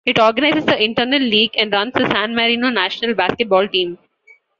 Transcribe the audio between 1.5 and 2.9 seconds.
and runs the San Marino